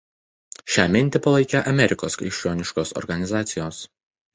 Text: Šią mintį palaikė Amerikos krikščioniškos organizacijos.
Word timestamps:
Šią 0.75 0.85
mintį 0.95 1.21
palaikė 1.27 1.63
Amerikos 1.75 2.21
krikščioniškos 2.25 2.99
organizacijos. 3.05 3.89